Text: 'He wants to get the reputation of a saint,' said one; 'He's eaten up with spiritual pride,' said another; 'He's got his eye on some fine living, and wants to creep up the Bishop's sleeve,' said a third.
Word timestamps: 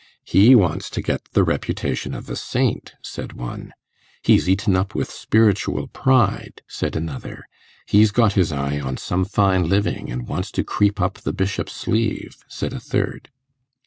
'He 0.23 0.55
wants 0.55 0.89
to 0.97 1.01
get 1.03 1.21
the 1.33 1.43
reputation 1.43 2.15
of 2.15 2.27
a 2.27 2.35
saint,' 2.35 2.95
said 3.03 3.33
one; 3.33 3.71
'He's 4.23 4.49
eaten 4.49 4.75
up 4.75 4.95
with 4.95 5.11
spiritual 5.11 5.85
pride,' 5.89 6.63
said 6.67 6.95
another; 6.95 7.45
'He's 7.85 8.09
got 8.09 8.33
his 8.33 8.51
eye 8.51 8.79
on 8.79 8.97
some 8.97 9.25
fine 9.25 9.69
living, 9.69 10.11
and 10.11 10.27
wants 10.27 10.49
to 10.53 10.63
creep 10.63 10.99
up 10.99 11.19
the 11.19 11.33
Bishop's 11.33 11.73
sleeve,' 11.73 12.43
said 12.47 12.73
a 12.73 12.79
third. 12.79 13.29